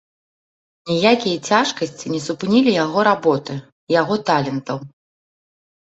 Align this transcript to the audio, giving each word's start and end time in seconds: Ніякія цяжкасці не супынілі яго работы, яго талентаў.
Ніякія 0.91 1.37
цяжкасці 1.51 2.05
не 2.15 2.23
супынілі 2.27 2.71
яго 2.83 2.99
работы, 3.11 3.53
яго 4.01 4.15
талентаў. 4.33 4.77